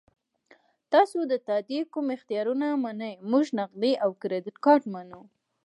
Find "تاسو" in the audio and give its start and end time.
0.91-1.19